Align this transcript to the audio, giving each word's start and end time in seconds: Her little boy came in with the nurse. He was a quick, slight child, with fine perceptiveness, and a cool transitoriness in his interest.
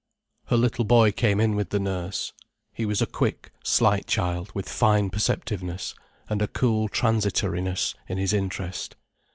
Her 0.45 0.57
little 0.57 0.83
boy 0.83 1.11
came 1.11 1.39
in 1.39 1.55
with 1.55 1.69
the 1.69 1.79
nurse. 1.79 2.33
He 2.73 2.87
was 2.87 3.03
a 3.03 3.05
quick, 3.05 3.51
slight 3.63 4.07
child, 4.07 4.51
with 4.55 4.67
fine 4.67 5.11
perceptiveness, 5.11 5.93
and 6.27 6.41
a 6.41 6.47
cool 6.47 6.89
transitoriness 6.89 7.93
in 8.07 8.17
his 8.17 8.33
interest. 8.33 8.95